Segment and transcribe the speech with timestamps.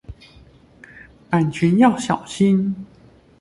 [1.29, 2.75] 版權要小心